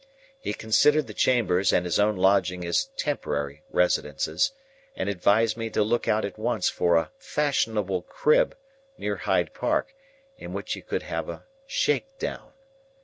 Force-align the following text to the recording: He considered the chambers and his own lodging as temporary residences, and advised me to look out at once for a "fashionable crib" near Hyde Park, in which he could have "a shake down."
He 0.39 0.53
considered 0.55 1.05
the 1.05 1.13
chambers 1.13 1.71
and 1.71 1.85
his 1.85 1.99
own 1.99 2.17
lodging 2.17 2.65
as 2.65 2.89
temporary 2.97 3.61
residences, 3.69 4.51
and 4.95 5.07
advised 5.07 5.55
me 5.57 5.69
to 5.69 5.83
look 5.83 6.07
out 6.07 6.25
at 6.25 6.39
once 6.39 6.69
for 6.69 6.95
a 6.95 7.11
"fashionable 7.19 8.01
crib" 8.01 8.57
near 8.97 9.17
Hyde 9.17 9.53
Park, 9.53 9.93
in 10.39 10.53
which 10.53 10.73
he 10.73 10.81
could 10.81 11.03
have 11.03 11.29
"a 11.29 11.43
shake 11.67 12.17
down." 12.17 12.51